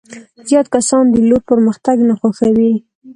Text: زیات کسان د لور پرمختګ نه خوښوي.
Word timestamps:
زیات 0.47 0.67
کسان 0.75 1.03
د 1.09 1.15
لور 1.27 1.41
پرمختګ 1.49 1.97
نه 2.09 2.13
خوښوي. 2.19 2.73